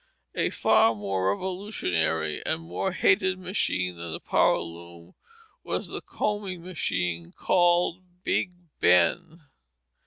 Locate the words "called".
7.37-8.03